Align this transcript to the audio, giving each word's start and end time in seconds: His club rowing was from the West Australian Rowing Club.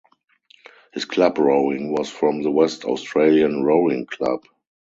His 0.93 1.05
club 1.05 1.37
rowing 1.37 1.91
was 1.91 2.09
from 2.09 2.41
the 2.41 2.49
West 2.49 2.85
Australian 2.85 3.61
Rowing 3.63 4.07
Club. 4.07 4.43